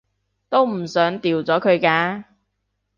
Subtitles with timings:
[0.49, 2.23] 都唔想掉咗佢㗎